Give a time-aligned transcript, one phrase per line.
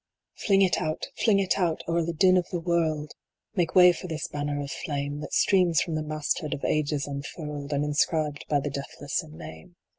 [0.33, 3.11] 66 GENIUS." Fling it out, fling it out o er the din of the world!
[3.53, 7.05] Make way for this banner of flame, That streams from the mast head of ages
[7.05, 9.75] unfurled, And inscribed by the deathless in name.